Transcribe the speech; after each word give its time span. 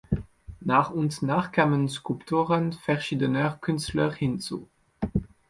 Nach 0.61 0.89
und 0.89 1.21
nach 1.21 1.51
kamen 1.51 1.87
Skulpturen 1.87 2.73
verschiedener 2.73 3.57
Künstler 3.61 4.11
hinzu. 4.11 4.67